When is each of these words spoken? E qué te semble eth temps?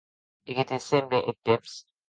E 0.49 0.55
qué 0.57 0.65
te 0.71 0.81
semble 0.87 1.21
eth 1.31 1.41
temps? 1.53 1.81